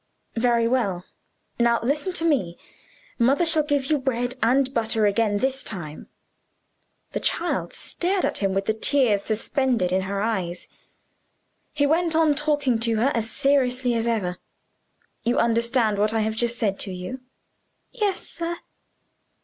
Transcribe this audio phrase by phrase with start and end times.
[0.35, 1.05] "Very well.
[1.59, 2.57] Now listen to me.
[3.19, 6.07] Mother shall give you bread and butter again this time."
[7.11, 10.67] The child stared at him with the tears suspended in her eyes.
[11.71, 14.39] He went on talking to her as seriously as ever.
[15.23, 17.19] "You understand what I have just said to you?"
[17.91, 18.57] "Yes, sir."